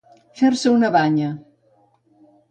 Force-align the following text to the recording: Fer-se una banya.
Fer-se 0.39 0.71
una 0.77 0.89
banya. 0.95 1.27